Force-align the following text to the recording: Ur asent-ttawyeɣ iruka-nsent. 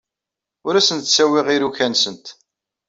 Ur 0.67 0.73
asent-ttawyeɣ 0.75 1.47
iruka-nsent. 1.55 2.25